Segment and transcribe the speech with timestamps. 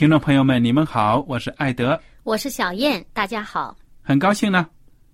[0.00, 3.76] 听众朋友们，你们好，我是艾德，我是小燕，大家好。
[4.00, 4.66] 很高兴呢，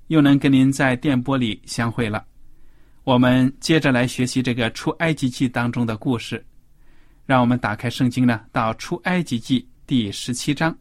[0.06, 2.24] 又能跟您在电波里相会了。
[3.02, 6.46] 我们接着来学习这个出埃及记当中的故事。
[7.24, 10.72] 让我们打开圣经呢，到出埃及记第十七章。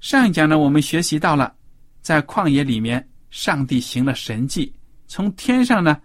[0.00, 1.54] 上一讲呢，我们学习到了，
[2.00, 4.74] 在旷野里面，上帝行了神迹，
[5.06, 5.96] 从天上呢，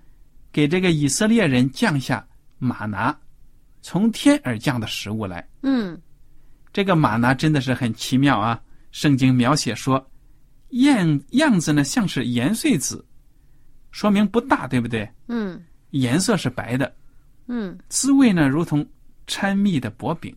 [0.52, 2.23] 给这个以色列人降下
[2.59, 3.17] 玛拿，
[3.81, 5.44] 从天而降的食物来。
[5.63, 6.00] 嗯，
[6.72, 8.62] 这个马呢真的是很奇妙啊！
[8.91, 10.03] 圣经描写说，
[10.69, 13.06] 样样子呢像是盐碎子，
[13.91, 15.09] 说明不大，对不对？
[15.28, 16.96] 嗯颜色是白的，
[17.47, 18.85] 嗯，滋味呢如同
[19.25, 20.35] 掺蜜的薄饼。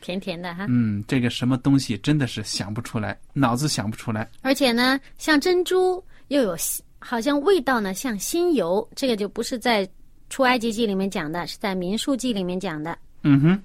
[0.00, 0.64] 甜甜的哈。
[0.68, 4.26] 嗯，这个什么东西真的是想不出来，脑子想不出来。
[4.40, 6.56] 而且呢，像珍珠又有
[6.98, 9.86] 好像味道呢像新油，这个就不是在
[10.30, 13.62] 出埃及记里面讲的，是在民数记里面讲的嗯哼，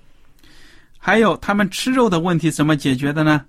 [1.06, 3.46] 还有他们吃肉的问题怎么解决的呢？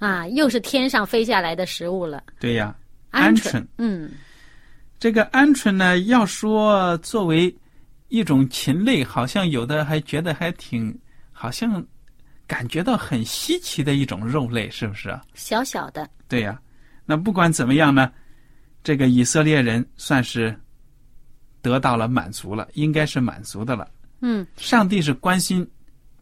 [0.00, 2.74] 啊，又是天上飞下来的食物了，对呀，
[3.12, 3.64] 鹌鹑。
[3.78, 4.10] 嗯
[4.98, 7.54] 这个鹌鹑呢，要说作为
[8.08, 10.92] 一种禽类，好像有的还觉得还挺，
[11.30, 11.80] 好像
[12.44, 15.22] 感觉到很稀奇的一种肉类，是不是啊？
[15.34, 16.60] 小小的，对呀，
[17.06, 18.10] 那不管怎么样呢，
[18.82, 20.52] 这个以色列人算是
[21.62, 23.88] 得到了满足了，应该是满足的了。
[24.22, 25.64] 嗯上帝是关心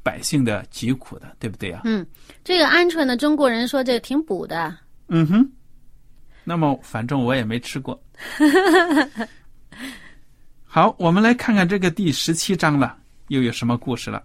[0.02, 1.82] 百姓的疾苦的，对不对呀？
[1.84, 2.06] 嗯，
[2.42, 4.76] 这个鹌鹑呢，中国人说这挺补的，
[5.08, 5.50] 嗯哼。
[6.44, 8.02] 那么反正我也没吃过。
[10.66, 12.96] 好，我们来看看这个第十七章了，
[13.28, 14.20] 又有什么故事了？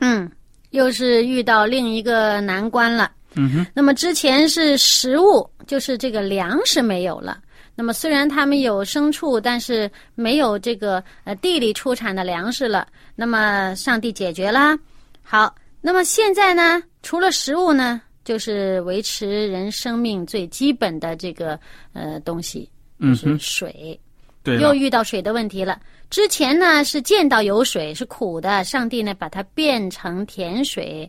[0.00, 0.28] 嗯，
[0.70, 3.12] 又是遇到另一个难关了。
[3.34, 7.40] 嗯哼，那么之前是食物，就是这个粮食没有了。
[7.76, 12.88] 那么虽然他们有牲畜，但是没有这个呃地里出产的粮食了。
[13.14, 14.76] 那么上帝解决啦。
[15.22, 21.58] 好，那么现在呢，除了食物呢，就是维持人生命最基本的这个
[21.92, 22.68] 呃东西，
[23.00, 23.98] 就是嗯，水。
[24.44, 25.80] 对，又遇到水的问题了。
[26.10, 31.08] 之前呢是见到有水是苦的，上帝呢把它变成甜水，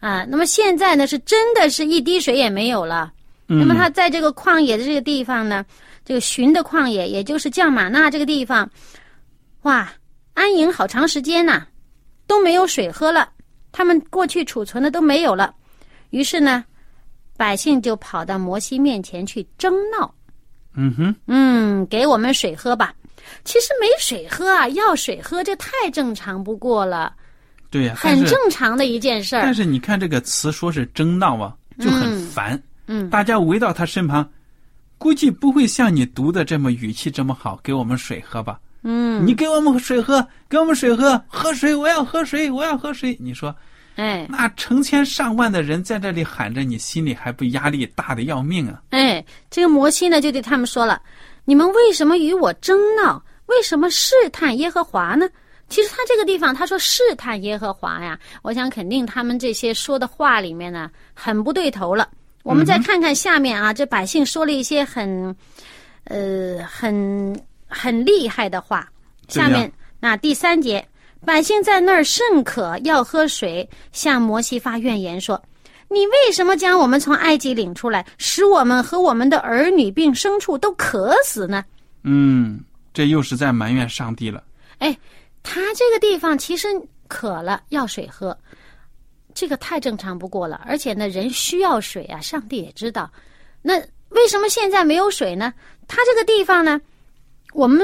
[0.00, 3.12] 啊，那么现在呢是真的是一滴水也没有了。
[3.46, 5.64] 那么嗯他在这个旷野的这个地方呢，
[6.04, 8.68] 这个寻的旷野，也就是降马纳这个地方，
[9.62, 9.92] 哇，
[10.34, 11.64] 安营好长时间呐、
[12.26, 13.30] 都没有水喝了，
[13.72, 15.52] 他们过去储存的都没有了。
[16.10, 16.64] 于是呢，
[17.36, 20.14] 百姓就跑到摩西面前去争闹。
[20.74, 22.94] 嗯哼，嗯，给我们水喝吧。
[23.44, 27.14] 其实没水喝啊，要水喝，这太正常不过了，
[27.70, 29.42] 对呀、很正常的一件事儿。
[29.42, 32.62] 但是你看这个词说是争闹啊，就很嗯烦。
[32.88, 34.28] 嗯大家围到他身旁，
[34.98, 38.58] 估计不会像你读的这么语气这么好，给我们水喝吧。
[38.82, 43.16] 嗯，你给我们水喝，给我们水喝，喝水，我要喝水，我要喝水。
[43.20, 43.54] 你说
[43.96, 48.82] 哎那成千上万的人在这里喊着，你心里还不压力大的要命啊？
[48.90, 51.00] 哎，这个摩西呢就对他们说了
[51.44, 53.22] ：“你们为什么与我争闹？
[53.46, 55.28] 为什么试探耶和华呢？”
[55.68, 62.08] 其实他这个地方他说试探耶和华呀，我想肯定他们这些说的话里面呢很不对头了。
[62.42, 65.34] 我们再看看下面啊，这百姓说了一些很，
[66.04, 67.34] 呃，很
[67.72, 68.88] 很厉害的话。
[69.28, 70.86] 下面那第三节，
[71.24, 75.42] 百姓在那儿甚渴，要喝水，向摩西发怨言说
[75.88, 81.64] ：“你为什么将我们从埃及领出来，使我们和我们的儿女并牲畜都渴死呢？”
[82.04, 82.60] 嗯，
[82.92, 84.42] 这又是在埋怨上帝了。
[84.78, 84.96] 哎，
[85.42, 86.68] 他这个地方其实
[87.08, 88.36] 渴了，要水喝。
[89.34, 93.10] 这个太正常不过了，而且呢，人需要水啊，上帝也知道。
[93.62, 93.78] 那
[94.10, 95.54] 为什么现在没有水呢？
[95.88, 96.78] 他这个地方呢，
[97.52, 97.80] 我们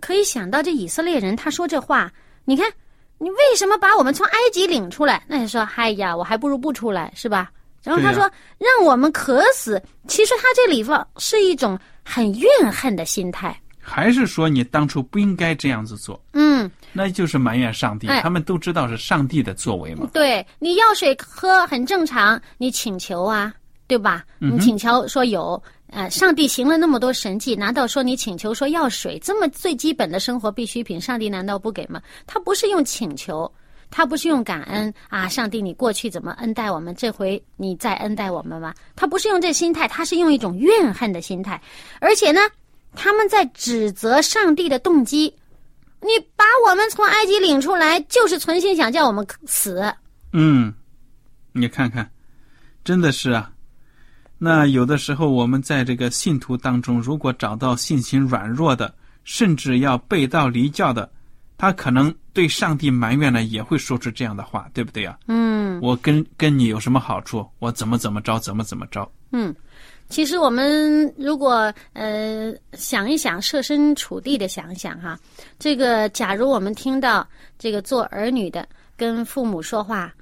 [0.00, 2.10] 可以想到这以色列人，他说这话，
[2.44, 2.70] 你看，
[3.18, 5.24] 你为什么把我们从埃及领出来？
[5.26, 7.50] 那你说，嗨呀，我还不如不出来，是吧？
[7.82, 9.80] 然后他说，让我们渴死。
[10.08, 13.56] 其实他这里方是一种很怨恨的心态。
[13.78, 16.20] 还是说你当初不应该这样子做？
[16.32, 18.08] 嗯，那就是埋怨上帝。
[18.20, 20.08] 他们都知道是上帝的作为嘛。
[20.12, 23.54] 对，你要水喝很正常，你请求啊，
[23.86, 24.24] 对吧？
[24.40, 25.62] 你请求说有，
[25.96, 32.02] 呃，上帝行了那么多神迹，难道说你请求说要水这么最基本的生活必需品，上帝难道不给吗？
[32.26, 33.50] 他不是用请求，
[33.90, 38.74] 他不是用感恩啊，上帝你过去怎么恩待我们，这回你再恩待我们吗？
[38.94, 41.60] 他不是用这心态，他是用一种怨恨的心态，
[41.98, 42.40] 而且呢。
[42.98, 45.24] 他们在指责上帝的动机，
[46.00, 49.94] 你把我们从埃及领出来，就是存心想叫我们死。
[50.32, 50.72] 嗯，
[51.52, 52.10] 你看看，
[52.84, 53.52] 真的是啊。
[54.38, 58.94] 那有的时候我们在这个信徒当中，如果找到信心软弱的，
[59.24, 61.10] 甚至要背道离教的，
[61.56, 65.18] 他可能对上帝埋怨呢，也会说出这样的话，对不对呀？
[65.26, 67.46] 嗯，我跟跟你有什么好处？
[67.58, 69.10] 我怎么怎么着，怎么怎么着？
[69.32, 69.54] 嗯。
[70.08, 75.18] 其实我们如果呃想一想，设身处地的想想哈，
[75.58, 77.26] 这个假如我们听到
[77.58, 80.14] 这个做儿女的跟父母说话，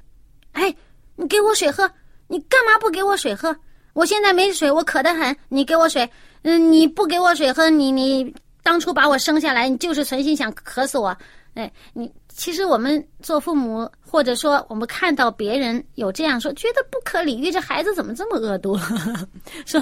[0.53, 0.75] 哎，
[1.17, 1.87] 你给我水喝，
[2.29, 3.55] 你干嘛不给我水喝？
[3.95, 6.09] 我现在没水，我渴得很，你给我水，
[6.43, 11.17] 嗯，你不给我水喝，你你当初把我生下来，你就是存心想渴死我，
[11.55, 12.13] 哎，你。
[12.37, 18.77] 其实我们做父母，或者说我们看到别人有这样说，觉得不可理喻，这孩子怎么这么恶毒？
[19.65, 19.81] 说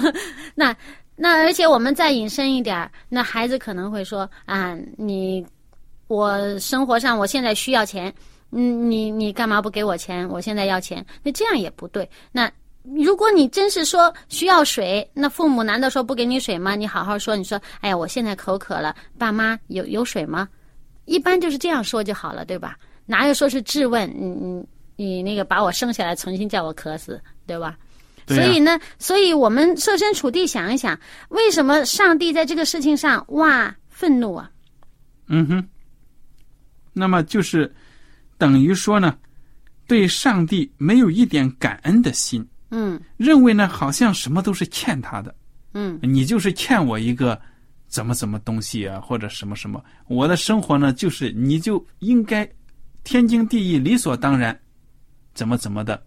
[0.53, 0.75] 那
[1.15, 5.43] 那，而且我们再引申一点，那孩子可能会说啊，你
[6.07, 8.13] 我生活上我现在需要钱，
[8.51, 10.29] 嗯，你你干嘛不给我钱？
[10.29, 12.07] 我现在要钱，那这样也不对。
[12.31, 12.51] 那
[12.83, 16.75] 如果你真是说需要水，那父母难道说不给你水吗？
[16.75, 20.47] 你好好说，你说，哎呀，我现在口渴了，爸妈有有水吗？
[21.05, 22.77] 一般就是这样说就好了，对吧？
[23.05, 24.09] 哪有说是质问？
[24.15, 24.65] 你你
[24.95, 27.77] 你那个把我生下来，重新叫我渴死，对吧？
[28.27, 30.97] 所以呢，所以我们设身处地想一想，
[31.29, 34.49] 为什么上帝在这个事情上哇愤怒啊？
[35.27, 35.69] 嗯哼。
[36.93, 37.73] 那么就是
[38.37, 39.17] 等于说呢，
[39.87, 42.45] 对上帝没有一点感恩的心。
[42.73, 42.99] 嗯。
[43.15, 45.33] 认为呢，好像什么都是欠他的。
[45.73, 45.97] 嗯。
[46.01, 47.39] 你就是欠我一个。
[47.85, 49.79] 怎么怎么东西啊，或者什么什么？
[50.07, 52.49] 我的生活呢，就是你就应该
[53.03, 54.59] 天经地义、理所当然，
[55.35, 56.03] 怎么怎么的，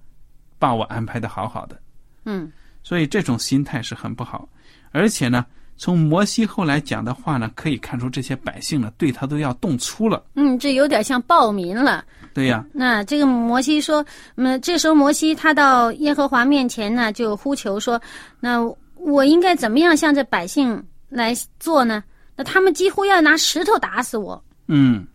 [0.59, 1.81] 把我安排的好好的。
[2.25, 2.51] 嗯，
[2.83, 4.49] 所以这种心态是很不好。
[4.91, 5.47] 而且呢，
[5.79, 10.25] 从摩西后来讲的话呢，可以看出这些百姓呢，对他都要动粗了。
[10.35, 12.05] 嗯，这有点像暴民了。
[12.33, 12.65] 对呀。
[12.73, 18.01] 那这个摩西说，那这时候摩西他到耶和华面前呢，就呼求说
[18.41, 18.61] ：“那
[18.97, 22.03] 我应该怎么样向这百姓？”来做呢？
[22.35, 24.43] 那他们几乎要拿石头打死我。
[24.67, 25.07] 嗯，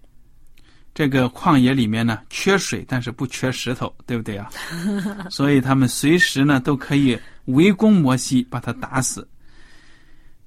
[0.95, 4.49] 这个旷野里面呢，缺水，但是不缺石头，对不对啊？
[5.29, 9.27] 所以他们随时呢都可以围攻摩西，把他打死。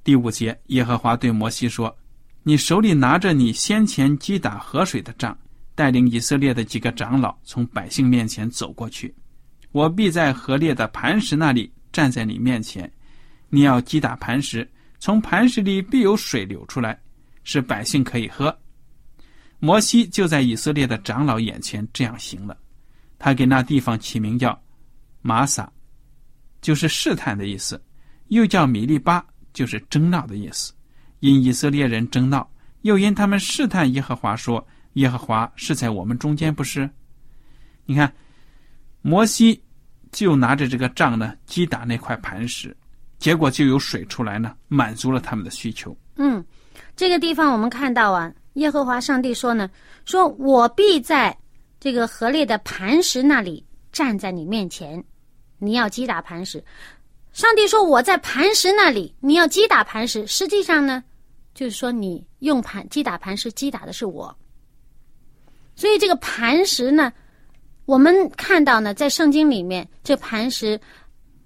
[0.04, 1.96] 第五节，耶和华对摩西说
[2.44, 5.36] ：“你手里拿着你先前击打河水的杖，
[5.74, 9.12] 带领以色列的几个长老从百姓面前走过去。
[9.72, 12.88] 我必在河裂的磐石那里站在你面前，
[13.48, 14.70] 你要击打磐石。”
[15.00, 16.98] 从磐石里必有水流出来，
[17.42, 18.56] 是百姓可以喝。
[19.58, 22.56] 摩西就在以色列的长老眼前这样行了。
[23.18, 24.58] 他给那地方起名叫
[25.20, 25.70] 玛撒，
[26.62, 27.76] 就是试探的意思；
[28.28, 29.22] 又叫米利巴，
[29.54, 30.74] 就是争闹的意思。
[31.20, 32.46] 因以色列人争闹，
[32.82, 36.88] 又因他们试探耶和华，说：“耶和华是在我们中间，不是？”
[37.86, 38.12] 你看，
[39.00, 39.58] 摩西
[40.12, 42.76] 就拿着这个杖呢，击打那块磐石。
[43.18, 45.96] 结果就有水出来呢，满足了他们的需求。
[46.16, 46.44] 嗯，
[46.94, 49.70] 这个地方我们看到啊，耶和华上帝说呢，
[50.04, 51.34] 说我必在
[51.80, 55.02] 这个河裂的磐石那里站在你面前，
[55.58, 56.62] 你要击打磐石。
[57.34, 60.26] 上帝说我在磐石那里，你要击打磐石。
[60.26, 61.04] 实际上呢，
[61.54, 64.34] 就是说你用磐击打磐石，击打的是我。
[65.76, 67.12] 所以这个磐石呢，
[67.84, 70.80] 我们看到呢，在圣经里面，这磐石。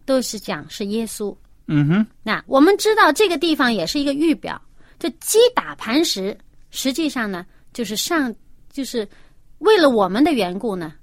[0.08, 1.36] 都是讲是耶稣。
[1.66, 4.58] 嗯哼，那我们知道这个地方也是一个预表，
[4.98, 6.34] 这击打磐石，
[6.70, 8.34] 实际上呢，就是上，
[8.72, 9.06] 就是
[9.58, 10.94] 为了我们的缘故呢，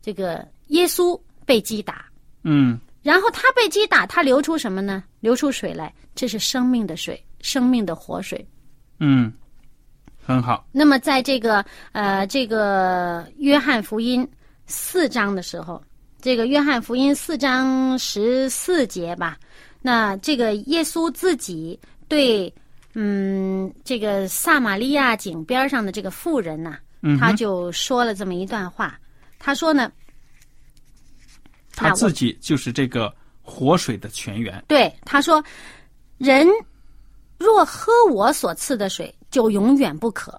[0.00, 2.06] 这个耶稣被击打，
[2.44, 5.02] 嗯然后他被击打，他流出什么呢？
[5.20, 8.46] 流出水来，这是生命的水，生命的活水。
[9.00, 9.32] 嗯，
[10.24, 10.64] 很好。
[10.70, 14.26] 那么在这个呃这个约翰福音
[14.66, 15.82] 四章的时候，
[16.20, 19.36] 这个约翰福音四章十四节吧，
[19.80, 22.52] 那这个耶稣自己对
[22.94, 26.78] 嗯这个撒玛利亚井边上的这个妇人呐、
[27.18, 28.96] 他就说了这么一段话，
[29.40, 29.90] 他说呢，
[31.74, 34.62] 他自己就是这个活水的泉源。
[34.68, 35.42] 对，他说
[36.18, 36.46] ：“人
[37.38, 40.30] 若喝我所赐的水，就永远不渴；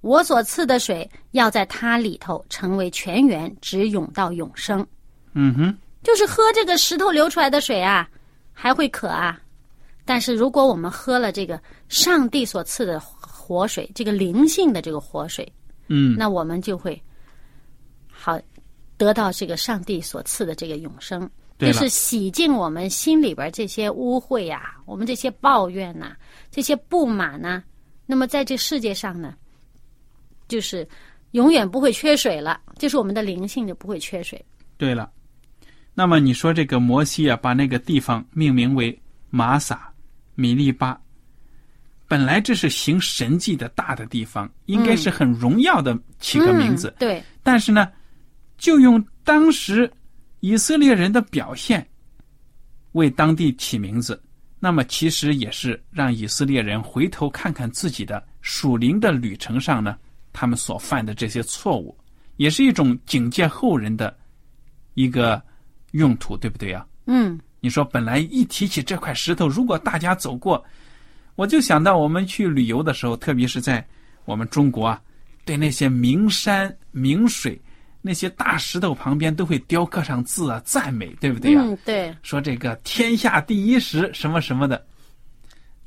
[0.00, 4.84] 我所赐的水要在它里头成为泉源，直涌到永生。
[5.34, 8.08] 嗯哼，就是喝这个石头流出来的水啊，
[8.52, 9.40] 还会渴啊。
[10.04, 15.46] 但是如果我们喝了这个上帝所赐的活水，这个灵性的这个活水，
[15.86, 17.00] 嗯那我们就会
[18.10, 18.40] 好
[19.00, 21.26] 得到这个上帝所赐的这个永生，
[21.58, 26.14] 就是洗净我们心里边这些污秽呀、我们这些抱怨呐、
[26.50, 27.62] 这些不满呐、
[28.04, 29.34] 那么在这世界上呢，
[30.48, 30.86] 就是
[31.30, 34.44] 永远不会缺水了，就是我们的灵性就不会缺水。
[34.76, 35.10] 对了，
[35.94, 39.90] 那么你说这个摩西啊，把那个地方命名为玛撒、
[40.34, 41.00] 米利巴，
[42.06, 47.90] 本来这是行神迹的大的地方，应该是很荣耀的起个名字，嗯、对，但是呢，
[48.60, 49.90] 就用当时
[50.40, 51.84] 以色列人的表现
[52.92, 54.22] 为当地起名字，
[54.58, 59.96] 那么其实也是让以色列人回头看看自己的属灵的旅程上呢，
[60.32, 61.96] 他们所犯的这些错误，
[62.36, 64.14] 也是一种警戒后人的
[64.92, 65.42] 一个
[65.92, 67.40] 用途，对不对呀、嗯。
[67.62, 70.62] 你说，本来一提起这块石头，如果大家走过，
[71.34, 73.86] 我就想到我们去旅游的时候，特别是在
[74.24, 75.02] 我们中国啊，
[75.44, 77.60] 对那些名山名水、
[78.02, 84.86] 那些大石头旁边都会雕刻上字啊，赞美，对不对呀、嗯，对说这个天下第一石什么什么的，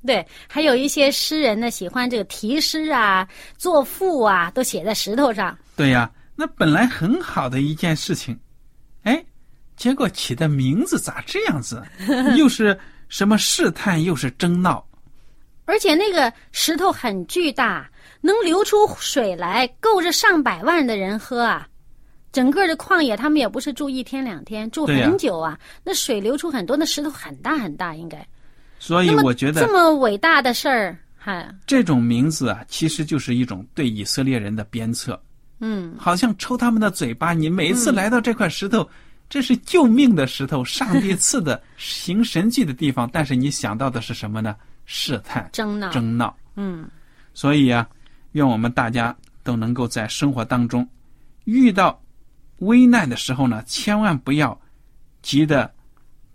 [0.06, 3.28] 对，还有一些诗人呢，喜欢这个题诗啊、
[3.58, 5.58] 作赋啊，都写在石头上。
[5.76, 8.38] 对呀，那本来很好的一件事情，
[9.04, 9.24] 哎，
[9.76, 11.82] 结果起的名字咋这样子？
[12.38, 12.78] 又是
[13.10, 14.86] 什么试探，又是争闹，
[15.66, 17.90] 而且那个石头很巨大，
[18.22, 21.68] 能流出水来，够着上百万的人喝啊！
[22.34, 25.58] 整个的旷野，他们也不是住一天两天，住很久啊。
[25.84, 28.28] 那水流出很多，那石头很大很大，应该。
[28.80, 35.18] 所以我觉得这么伟大的事儿，哈，这种名字啊，其实就是一种对以色列人的鞭策，
[35.60, 37.32] 嗯，好像抽他们的嘴巴。
[37.32, 38.86] 你每一次来到这块石头，
[39.30, 44.56] 这是救命的石头，上帝赐的行神迹的地方， 但是你想到的是什么呢？
[44.86, 46.36] 试探、争闹，争闹。
[46.56, 46.86] 嗯
[47.34, 47.88] 所以啊，
[48.34, 50.86] 愿我们大家都能够在生活当中
[51.46, 51.98] 遇到
[52.58, 54.60] 危难的时候呢，千万不要
[55.22, 55.70] 急得，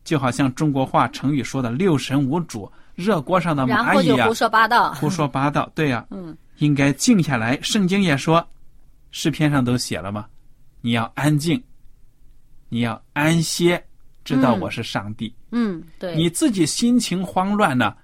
[0.04, 4.92] 就好像中国话成语说的“六神无主”，热锅上的蚂蚁呀、后就胡说八道。
[4.94, 5.70] 胡说八道。
[5.74, 7.56] 对呀、嗯应该静下来。
[7.62, 8.44] 圣经也说，
[9.12, 10.26] 诗篇上都写了嘛，
[10.80, 11.62] 你要安静，
[12.68, 13.82] 你要安歇，
[14.24, 15.32] 知道嗯我是上帝。
[15.52, 17.94] 嗯，对，你自己心情慌乱呢，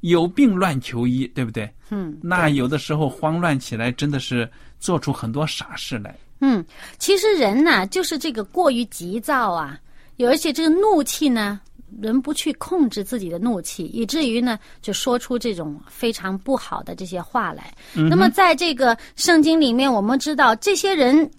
[0.00, 1.72] 有病乱求医，对不对？
[1.88, 4.48] 嗯那有的时候慌乱起来，真的是
[4.78, 6.14] 做出很多傻事来。
[6.40, 6.64] 嗯，
[6.98, 9.78] 其实人呐，就是这个过于急躁啊，
[10.16, 11.60] 有而且这个怒气呢，
[12.00, 17.72] 人不去控制自己的怒气，以至于呢，就说出这种非常不好的这些话来。
[17.94, 21.30] 那么在这个圣经里面，我们知道这些人，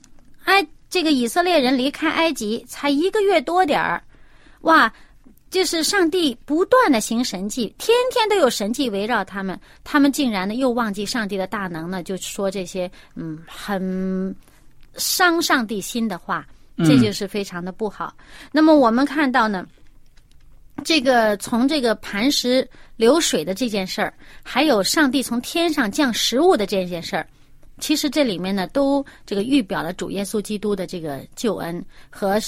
[0.45, 4.03] 埃这个以色列人离开埃及才一个月多点儿，
[4.61, 4.91] 哇！
[5.49, 14.33] 就是上帝不断的行神迹，天天都有神迹围绕他们，他们竟然呢又忘记上帝的大能呢，就说这些嗯很
[14.95, 16.45] 伤上帝心的话，
[16.77, 18.15] 这就是非常的不好。
[18.51, 19.65] 那么我们看到呢，
[20.83, 27.27] 这个从这个磐石流水的这件事儿，还有上帝从天上降食物的这件事儿，
[27.79, 32.39] 其实这里面呢都这个预表了主耶稣基督的这个救恩和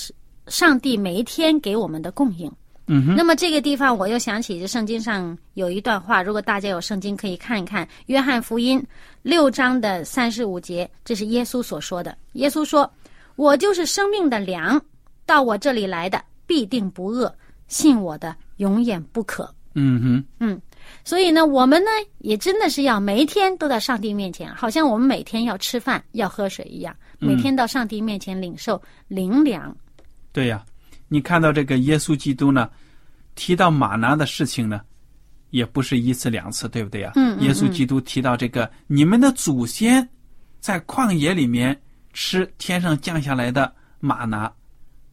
[0.47, 2.51] 上帝每一天给我们的供应。
[2.87, 8.79] 嗯哼，那么这个地方我又想起，这圣经上有一段话，如果大家有圣经可以看一看，《约翰福音》
[9.21, 12.17] 六章的三十五节，这是耶稣所说的。
[12.33, 12.91] 耶稣说
[13.37, 14.81] ：“我就是生命的粮，
[15.25, 17.33] 到我这里来的必定不饿，
[17.67, 19.49] 信我的永远不渴。
[19.75, 20.61] 嗯哼，”嗯
[21.05, 29.73] 所以呢，我们呢也真的是要每一天都在上帝面前，好像我们每天要吃饭、要喝水一样，每天到上帝面前领受灵粮。
[30.33, 30.65] 对呀、
[31.13, 32.67] 你看到这个耶稣基督呢，
[33.35, 34.81] 提到马拿的事情呢，
[35.51, 37.11] 也不是一次两次，对不对呀？
[37.13, 40.09] 嗯嗯耶稣基督提到这个，你们的祖先
[40.59, 41.79] 在旷野里面
[42.13, 44.51] 吃天上降下来的马拿，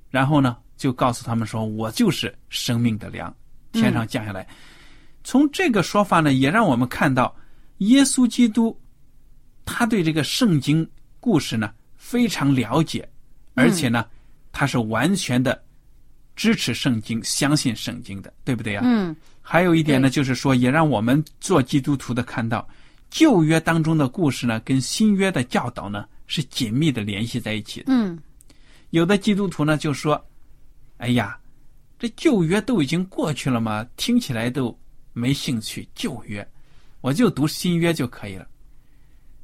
[0.08, 3.30] 然后呢，就告诉他们说：“我就是生命的粮，
[3.72, 4.48] 天上降下来。
[5.22, 7.36] 从这个说法呢，也让我们看到
[7.78, 8.74] 耶稣基督
[9.66, 10.88] 他对这个圣经
[11.20, 13.06] 故事呢非常了解，
[13.52, 14.06] 而且呢，
[14.50, 15.62] 他是完全的
[16.40, 18.80] 支持圣经、相信圣经的，对不对呀？
[18.82, 22.66] 嗯还有一点呢，就是说，也让我们做基督徒的看到，
[23.10, 27.88] 旧约当中的故事呢，跟新约的教导呢是紧密的联系在一起的。
[27.88, 28.18] 嗯
[28.88, 30.18] 有的基督徒呢就说
[30.96, 31.38] ：“哎呀，
[31.98, 34.74] 这旧约都已经过去了嘛，听起来都
[35.12, 35.86] 没兴趣。
[35.94, 36.48] 旧约，
[37.02, 38.48] 我就读新约就可以了。”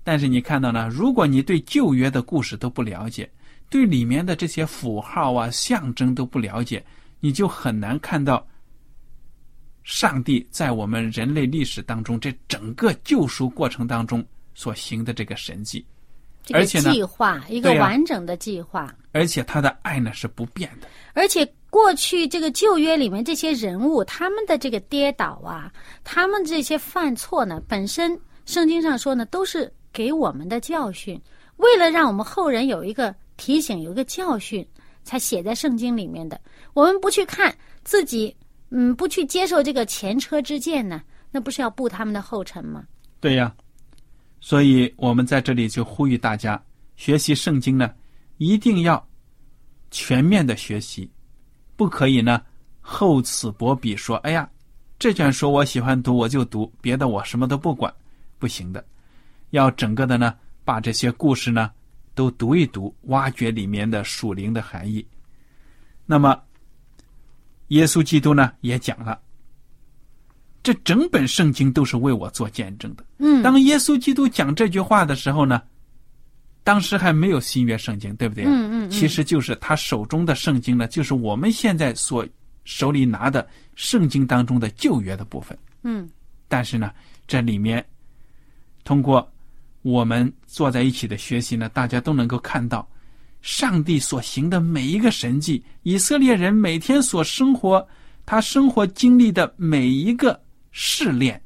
[0.03, 3.31] 但是你看到呢，如果你对旧约的故事都不了解，
[3.69, 6.85] 对里面的这些符号啊、象征都不了解，
[7.21, 8.47] 你就很难看到
[9.83, 15.85] 上帝在我们人类历史当中这整个救赎过程当中所行的这个神迹。
[16.45, 20.87] 这个而且呢计划一个完整的计划，而且他的爱呢是不变的。
[21.13, 25.73] 而且过去这个旧约里面这些人物，他们的这个跌倒啊，
[26.05, 31.21] 他们这些犯错呢，本身圣经上说呢，都是给我们的教训，
[31.57, 34.67] 为了让我们后人有一个提醒，有一个教训，
[35.03, 36.41] 才写在圣经里面的。
[36.75, 38.35] 我们不去看自己，
[38.71, 42.85] 嗯，不去接受这个前车之鉴呢，那不是要步他们的后尘吗？
[43.21, 43.55] 对呀，
[44.41, 46.63] 所以我们在这里就呼吁大家
[46.97, 47.93] 学习圣经呢，
[48.39, 49.09] 一定要
[49.91, 51.11] 全面的学习，
[51.77, 52.43] 不可以呢
[52.81, 54.49] 厚此薄彼，说哎呀，
[54.99, 57.93] 这卷书我喜欢读我就读，别的我什么都不管，
[58.39, 58.85] 不行的。
[59.51, 61.71] 要整个的呢，把这些故事呢
[62.17, 65.07] 都读一读，挖掘里面的属灵的含义。
[66.07, 66.37] 那么，
[67.69, 69.21] 耶稣基督呢也讲了，
[70.63, 73.05] 这整本圣经都是为我做见证的。
[73.19, 75.63] 嗯，当耶稣基督讲这句话的时候呢，
[76.65, 78.45] 当时还没有新约圣经，对不对？
[78.45, 82.27] 嗯嗯嗯其实就是他手中的圣经呢，就是我们现在所
[82.65, 85.57] 手里拿的圣经当中的旧约的部分。
[85.83, 86.09] 嗯
[86.49, 86.91] 但是呢，
[87.27, 87.85] 这里面
[88.85, 89.31] 通过
[89.87, 92.85] 我们坐在一起的学习呢，大家都能够看到
[93.41, 97.87] 上帝所行的每一个神迹，以色列人每天所生活，
[98.25, 101.41] 他生活经历的每一个试炼，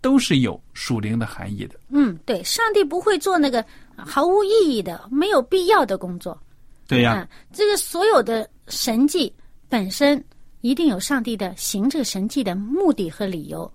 [0.00, 1.78] 都是有属灵的含义的。
[1.90, 6.36] 嗯，对，上帝不会做那个毫无意义的、没有必要的工作。
[6.88, 9.32] 对呀、啊，这个所有的神迹
[9.68, 10.22] 本身
[10.62, 13.72] 一定有上帝的行这个神迹的目的和理由，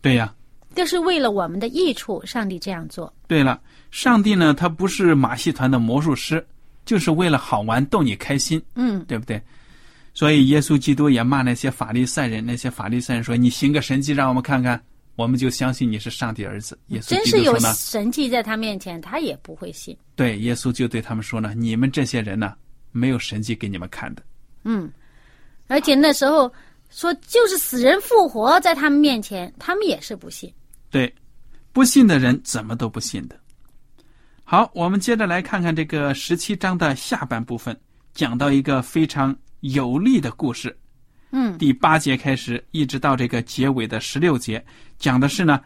[0.00, 0.34] 对呀、
[0.76, 3.12] 这是为了我们的益处，上帝这样做。
[3.26, 3.58] 对了，
[3.90, 6.46] 上帝呢，他不是马戏团的魔术师，
[6.84, 9.40] 就是为了好玩逗你开心，嗯对不对？
[10.12, 14.80] 所以耶稣基督也骂那些法利赛人，那些法利赛人说：“你行个神迹让我们看看，
[15.14, 19.96] 我们就相信你是上帝儿子。”耶稣真是有神迹在他面前，他也不会信。
[20.14, 22.54] 对，耶稣就对他们说呢：“你们这些人呢，
[22.92, 24.22] 没有神迹给你们看的。
[24.64, 24.90] 嗯，
[25.68, 26.50] 而且那时候
[26.88, 30.52] 说就是死人复活在他们面前，他们也是不信。
[30.96, 31.14] 对，
[31.74, 33.38] 不信的人怎么都不信的。
[34.44, 37.78] 好，我们接着来看看这个十七章的下半部分，
[38.14, 40.74] 讲到一个非常有力的故事。
[41.32, 44.64] 嗯第八节开始，一直到这个结尾的十六节，
[44.96, 45.60] 讲的是呢，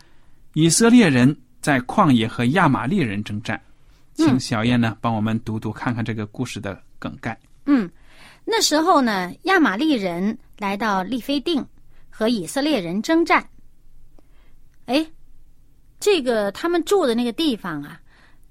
[0.54, 3.62] 以色列人在旷野和亚玛力人征战。
[4.14, 7.38] 请小燕呢帮我们读读看看这个故事的梗概。
[7.66, 7.88] 嗯，
[8.44, 11.64] 那时候呢，亚玛力人来到利非定
[12.08, 13.48] 和以色列人征战。
[14.86, 15.06] 哎，
[16.00, 18.00] 这个他们住的那个地方啊，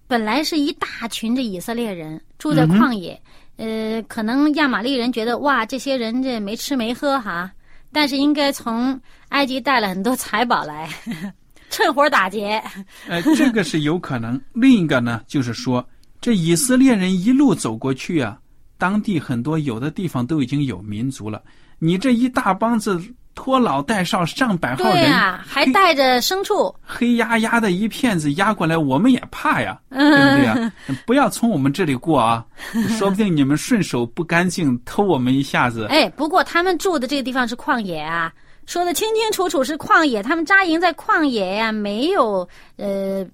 [0.07, 3.19] 本来是一大群的以色列人住在旷野，
[3.57, 7.51] 呃，可能亚玛力人觉得哇，这些人这没吃没喝哈，
[7.91, 10.87] 但是应该从埃及带了很多财宝来，
[11.71, 12.61] 趁火打劫。
[13.07, 14.39] 呃，这个是有可能。
[14.53, 15.83] 另一个呢，就是说，
[16.21, 18.39] 这以色列人一路走过去啊，
[18.77, 21.43] 当地很多有的地方都已经有民族了。
[21.79, 23.01] 你这一大帮子
[23.35, 26.75] 拖老带少上百号人，对呀、还带着牲畜。
[26.83, 30.73] 黑压压的一片子压过来，我们也怕呀，对不对呀？
[31.07, 32.45] 不要从我们这里过啊，
[32.97, 35.85] 说不定你们顺手不干净偷我们一下子。
[35.85, 38.33] 哎，不过他们住的这个地方是旷野啊，
[38.65, 43.25] 说的清清楚楚是旷野，他们扎营在旷野呀、没有呃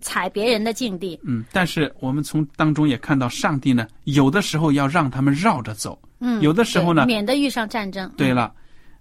[0.00, 1.18] 踩别人的境地。
[1.22, 8.10] 嗯，但是我们从当中也看到，上帝呢，有的时候要让他们绕着走，嗯，有的时候呢免得遇上战争。
[8.16, 8.52] 对了，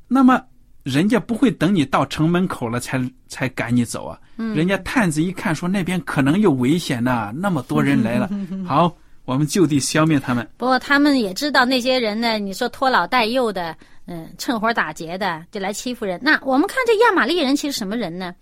[0.07, 0.41] 那么
[0.83, 4.19] 人家不会等你到城门口了才才赶你走啊。
[4.37, 8.29] 嗯人家探子一看说那边可能有危险呐、那么多人来了，
[8.67, 8.93] 好，
[9.25, 10.45] 我们就地消灭他们。
[10.57, 13.75] 不过他们也知道那些人呢，你说拖老带幼的，
[14.07, 16.19] 嗯，趁火打劫的，就来欺负人。
[16.21, 18.33] 那我们看这亚玛力人其实什么人呢？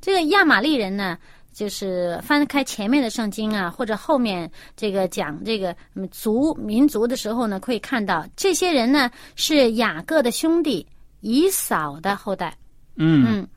[0.00, 1.16] 这个亚玛力人呢，
[1.58, 10.86] 就是翻开前面的圣经啊，或者后面这个讲这个嗯族民族的时候呢，可以看到这些人呢是雅各的兄弟
[11.20, 12.56] 以扫的后代。
[12.94, 13.48] 嗯，嗯，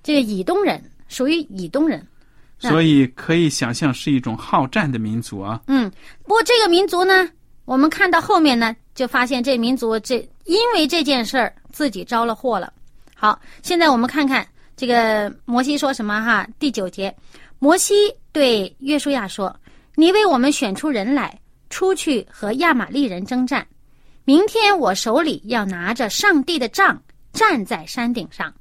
[0.00, 2.06] 这个以东人属于以东人。
[2.60, 5.60] 所以可以想象是一种好战的民族啊。
[5.66, 5.90] 嗯，
[6.22, 7.28] 不过这个民族呢，
[7.64, 12.72] 我们看到后面呢，就发现这民族这因为这件事儿自己招了祸了。
[13.16, 16.46] 好，现在我们看看这个摩西说什么哈？
[16.58, 17.14] 第九节，
[17.60, 17.94] 摩西
[18.32, 19.54] 对约书亚说
[19.94, 23.64] ：“你为我们选出人来，出去和亚玛力人征战。
[24.24, 27.00] 明天我手里要拿着上帝的杖，
[27.34, 28.52] 站在山顶上。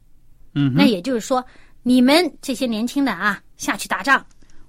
[0.54, 1.44] 嗯那，也就是说，
[1.82, 4.24] 你们这些年轻的啊，下去打仗，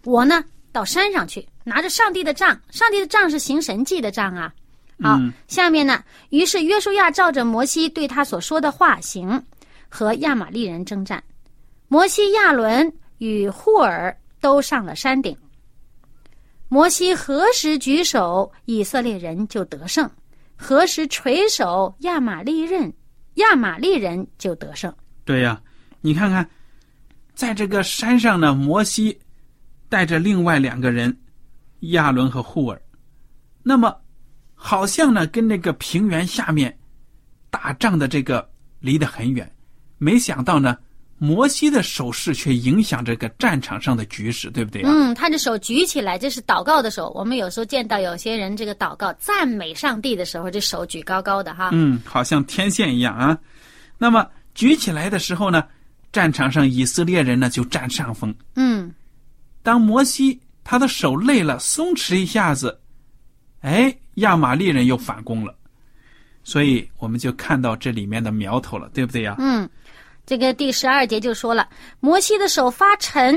[0.04, 2.56] 我呢到山上去，拿着上帝的杖。
[2.70, 4.54] 上帝的杖是行神迹的杖啊。
[5.02, 9.44] 好，嗯下面呢，于是约书亚照着摩西对他所说的话行，
[9.88, 11.20] 和亚玛力人征战。
[11.88, 15.36] 摩西、亚伦与户尔都上了山顶。
[16.68, 20.08] 摩西何时举手，以色列人就得胜；
[20.56, 22.92] 何时垂手，亚玛力人
[23.34, 24.92] 亚玛力人就得胜。
[25.24, 25.60] 对呀、
[26.00, 26.48] 你看看，
[27.34, 29.20] 在这个山上呢，摩西
[29.88, 31.14] 带着另外两个人，
[31.80, 32.80] 亚伦和户尔，
[33.62, 33.94] 那么
[34.54, 36.78] 好像呢跟那个平原下面
[37.50, 39.50] 打仗的这个离得很远，
[39.98, 40.78] 没想到呢，
[41.22, 44.90] 摩西的手势却影响这个战场上的局势，对不对啊？
[44.90, 47.12] 嗯，他的手举起来，这是祷告的手。
[47.14, 51.68] 我们有时候见到有些人这个祷告赞美上帝的时候，这手举高高的哈。
[51.74, 53.38] 嗯，好像天线一样啊。
[53.98, 55.62] 那么举起来的时候呢，
[56.10, 58.34] 战场上以色列人呢就占上风。
[58.56, 58.90] 嗯
[59.62, 62.80] 当摩西他的手累了，松弛一下子，
[63.60, 65.54] 哎，亚玛力人又反攻了。
[66.42, 69.36] 所以我们就看到这里面的苗头了，对不对呀？
[69.38, 69.68] 嗯，
[70.30, 73.36] 这个第十二节就说了，摩西的手发沉，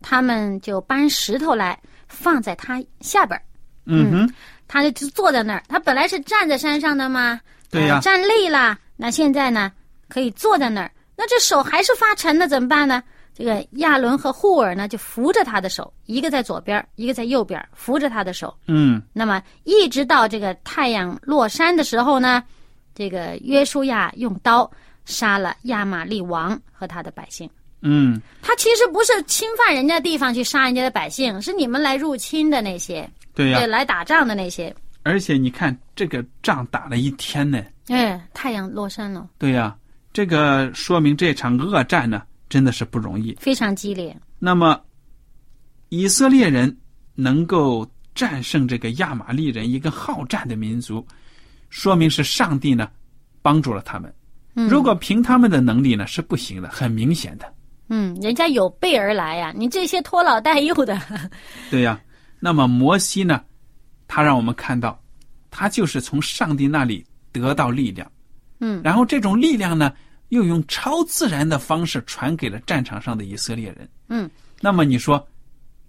[0.00, 1.78] 他们就搬石头来
[2.08, 3.42] 放在他下边儿
[3.86, 4.34] 嗯哼，
[4.66, 5.62] 他就坐在那儿。
[5.68, 9.70] 他本来是站在山上的嘛，对呀呃站累了，那现在呢
[10.08, 10.90] 可以坐在那儿。
[11.14, 13.00] 那这手还是发沉，的怎么办呢？
[13.32, 18.52] 这个亚伦和户尔呢，就扶着他的手，一个在左边，一个在右边，扶着他的手。
[18.66, 22.42] 嗯那么一直到这个太阳落山的时候呢，
[22.96, 24.68] 这个约书亚用刀
[25.04, 27.48] 杀了亚玛利王和他的百姓。
[27.80, 33.58] 嗯，他其实不是侵犯人家地方去杀人家的百姓，是你们来入侵的那些，对呀。
[33.58, 34.74] 对，来打仗的那些。
[35.02, 39.76] 而且你看这个仗打了一天呢，哎，太阳落山了，对呀，
[40.12, 43.34] 这个说明这场恶战呢真的是不容易。
[43.40, 44.16] 非常激烈。
[44.38, 44.80] 那么，
[45.88, 46.76] 以色列人
[47.16, 47.84] 能够
[48.14, 51.04] 战胜这个亚玛力人，一个好战的民族，
[51.68, 52.88] 说明是上帝呢
[53.42, 54.14] 帮助了他们。
[54.54, 57.54] 嗯如果凭他们的能力呢，是不行的，很明显的。
[57.88, 60.98] 嗯，人家有备而来呀、你这些拖老带幼的，
[61.70, 62.00] 对呀、
[62.40, 63.42] 那么摩西呢，
[64.08, 64.98] 他让我们看到，
[65.50, 68.10] 他就是从上帝那里得到力量，
[68.60, 69.92] 嗯然后这种力量呢，
[70.28, 73.88] 又用超自然的方式传给了战场上的以色列人。
[74.08, 75.26] 嗯，那么你说，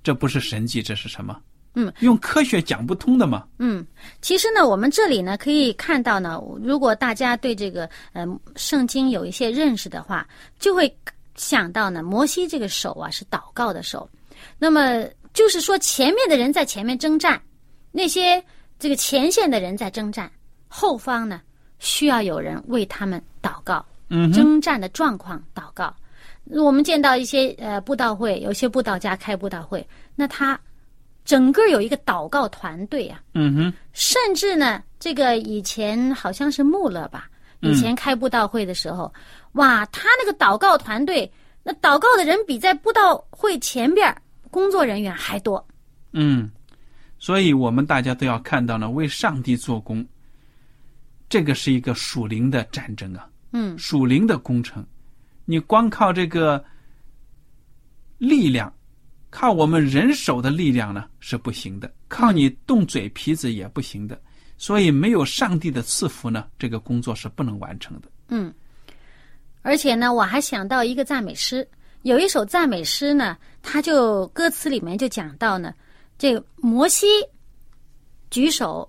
[0.04, 1.40] 这不是神迹，这是什么？
[1.76, 3.48] 嗯，用科学讲不通的嘛。
[3.58, 3.86] 嗯，
[4.22, 10.28] 其实呢，我们这里呢可以看到呢，如果大家对这个呃圣经有一些认识的话，
[10.60, 10.96] 就会
[11.36, 14.08] 想到呢，摩西这个手啊是祷告的手，
[14.60, 17.42] 那么就是说前面的人在前面征战，
[17.92, 18.44] 那些
[18.78, 20.32] 这个前线的人在征战，
[20.68, 21.42] 后方呢
[21.80, 25.92] 需要有人为他们祷告，嗯，征战的状况祷告。
[26.52, 30.60] 我们见到一些呃布道会，有些布道家开布道会，那他
[31.26, 37.30] 整个有一个祷告团队啊，嗯哼，甚至呢，这个以前好像是穆勒吧，
[37.62, 39.12] 以前开布道会的时候，
[39.54, 41.32] 哇，他那个祷告团队，
[41.64, 44.14] 那祷告的人比在布道会前边
[44.52, 45.66] 工作人员还多。
[46.12, 46.52] 嗯，
[47.20, 50.06] 所以我们大家都要看到呢，为上帝做工，
[51.30, 53.78] 这个是一个属灵的战争啊，嗯。
[53.80, 54.86] 属灵的工程。
[55.46, 56.64] 你光靠这个
[58.18, 58.74] 力量，
[59.34, 64.22] 靠我们人手的力量呢是不行的，靠你动嘴皮子也不行的。
[64.60, 68.08] 所以没有上帝的赐福呢，这个工作是不能完成的。
[68.28, 68.54] 嗯，
[69.64, 71.68] 而且呢，我还想到一个赞美诗，
[72.04, 75.74] 有一首赞美诗呢，它就歌词里面就讲到呢，
[76.16, 77.08] 这个摩西
[78.30, 78.88] 举手，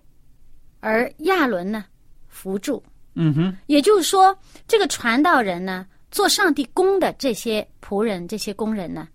[0.80, 1.86] 而亚伦呢
[2.28, 2.84] 扶住。
[3.14, 9.08] 嗯哼，也就是说，这个传道人呢，做上帝工的这些仆人、这些工人呢，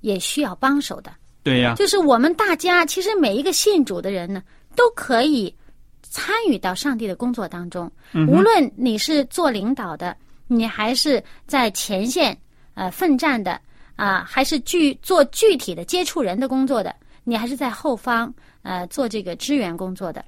[0.00, 1.12] 也需要帮手的。
[1.42, 4.42] 对呀，就是我们大家其实每一个信主的人呢，
[4.74, 5.54] 都可以
[6.02, 7.90] 参与到上帝的工作当中。
[8.12, 10.16] 嗯无论你是做领导的，
[10.48, 12.36] 你还是在前线
[12.74, 13.60] 呃奋战的
[13.94, 20.22] 啊、还是具做具体的接触人的工作的，你还是在后方呃做这个支援工作的，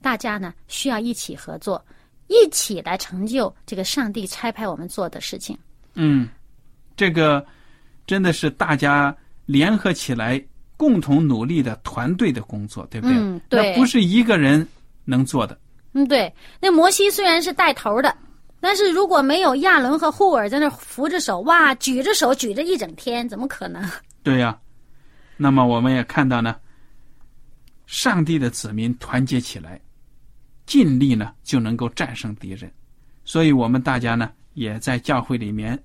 [0.00, 1.84] 大家呢需要一起合作，
[2.26, 5.56] 一起来成就这个上帝差派我们做的事情。
[5.94, 6.28] 嗯，
[6.96, 7.46] 这个
[8.06, 9.14] 真的是大家
[9.46, 10.42] 联合起来
[10.76, 13.16] 共同努力的团队的工作，对不对？
[13.16, 14.66] 嗯对那不是一个人
[15.04, 15.58] 能做的。
[15.92, 16.32] 嗯，对。
[16.60, 18.16] 那摩西虽然是带头的，
[18.60, 23.82] 但是如果没有亚伦和户尔在那扶着手，哇，举着手举着一整天，怎么可能？
[24.22, 24.58] 对呀、
[25.36, 26.56] 那么我们也看到呢，
[27.86, 29.80] 上帝的子民团结起来，
[30.64, 32.70] 尽力呢就能够战胜敌人。
[33.24, 35.78] 所以我们大家呢也在教会里面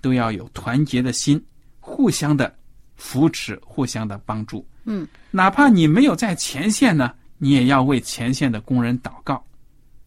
[0.00, 1.42] 都要有团结的心，
[1.88, 2.54] 互相的
[2.96, 4.64] 扶持，互相的帮助。
[4.84, 9.42] 嗯，哪怕你没有在前线呢，你也要为前线的工人祷告。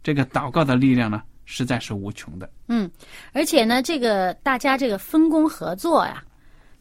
[0.04, 2.50] 这个祷告的力量呢，实在是无穷的。
[2.67, 2.89] 嗯，
[3.34, 6.24] 而且呢，这个大家这个分工合作呀，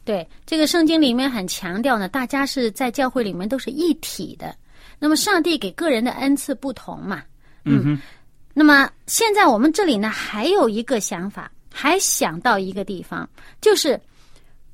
[0.03, 4.55] 对这个圣经里面很强调呢，大家是在教会里面都是一体的。
[4.97, 7.23] 那么上帝给个人的恩赐不同嘛，
[7.65, 8.01] 嗯哼，
[8.53, 13.27] 那么现在我们这里呢，还有一个想法，还想到一个地方，
[13.61, 13.99] 就是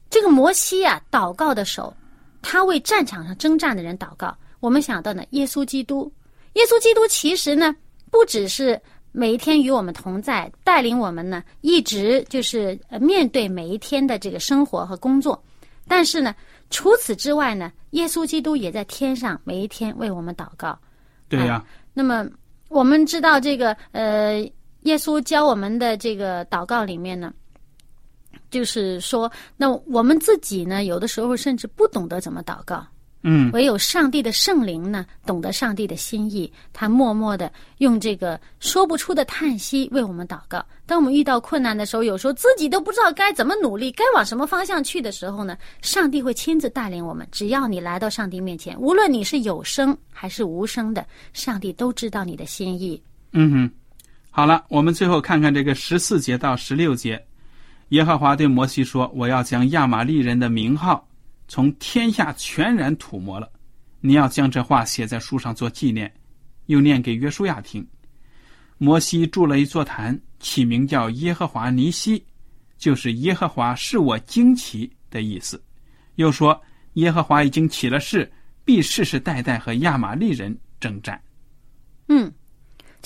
[0.10, 1.94] 这个摩西啊，祷告的手，
[2.42, 4.36] 他为战场上征战的人祷告。
[4.60, 6.12] 我们想到呢，耶稣基督，
[6.54, 7.76] 耶稣基督其实呢，
[8.10, 8.80] 不只是
[9.12, 15.44] 每一天与我们同在，带领我们呢，一直就是呃面对每一天的这个生活和工作。
[15.88, 16.36] 但是呢，
[16.70, 20.78] 除此之外呢，耶稣基督也在天上每一天为我们祷告。
[21.30, 22.26] 对呀、那么
[22.70, 24.40] 我们知道这个呃，
[24.82, 27.34] 耶稣教我们的这个祷告里面呢，
[28.50, 32.86] 就是说，那我们自己呢，有的时候甚至不懂得怎么祷告，
[33.24, 40.66] 嗯，唯有上帝的圣灵呢，懂得上帝的心意，他默默的用这个说不出的叹息为我们祷告。
[40.86, 47.28] 当我们遇到困难的时候，有时候自己都不知道该怎么努力，该往什么方向去的时候呢，上帝会亲自带领我们。
[47.30, 53.02] 只要你来到上帝面前，无论你是有声还是无声的，上帝都知道你的心意。
[53.34, 53.72] 嗯哼，
[54.30, 57.22] 好了，我们最后看看这个十四节到十六节。
[57.90, 61.08] 耶和华对摩西说：“我要将亚玛利人的名号
[61.48, 63.50] 从天下全然涂抹了。
[64.02, 66.14] 你要将这话写在书上做纪念，
[66.66, 67.86] 又念给约书亚听。”
[68.78, 72.24] 摩西筑了一座坛，起名叫耶和华尼西，
[72.78, 75.60] 就是耶和华是我惊奇的意思。
[76.16, 76.62] 又说
[76.94, 78.32] ：“耶和华已经起了誓，
[78.64, 81.20] 必世世代代和亚玛利人征战。
[82.10, 82.32] 嗯，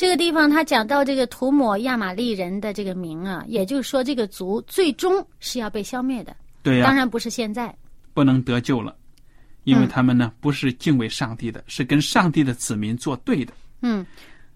[0.02, 7.72] 这个地方他讲到这个涂抹亚玛力人的这个名啊，也就是说这个族最终是要被消灭的，”对呀、当然不是现在。
[8.12, 8.96] 不能得救了，
[9.64, 13.54] 因为嗯他们呢不是敬畏上帝的，是跟上帝的子民作对的。
[13.84, 14.04] 嗯，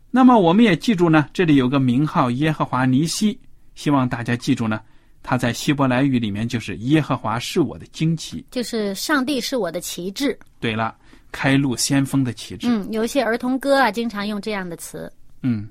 [0.09, 3.39] 那么我们也记住呢，这里有个名号耶和华尼西，
[3.75, 4.81] 希望大家记住呢，
[5.21, 8.43] 他在希伯来语里面就是耶和华是我的旌旗。
[8.49, 10.35] 就是上帝是我的旗帜。
[10.59, 10.95] 对了，
[11.31, 12.65] 开路先锋的旗帜。
[12.67, 15.07] 嗯，有一些儿童歌啊，经常用这样的词。
[15.41, 15.67] 嗯，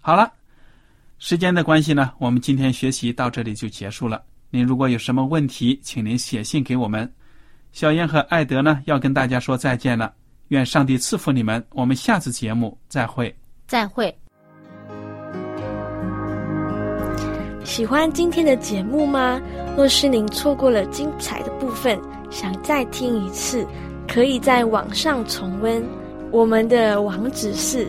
[0.00, 0.32] 好了，
[1.18, 4.22] 时间的关系呢，我们今天学习到这里就结束了。
[4.50, 7.12] 您如果有什么问题，请您写信给我们。
[7.72, 10.12] 小燕和艾德呢，要跟大家说再见了。
[10.48, 13.34] 愿上帝赐福你们，我们下次节目再会。
[13.66, 14.16] 再会。
[17.64, 19.40] 喜欢今天的节目吗？
[19.76, 22.00] 若是您错过了精彩的部分，
[22.30, 23.66] 想再听一次，
[24.06, 25.84] 可以在网上重温。
[26.30, 27.88] 我们的网址是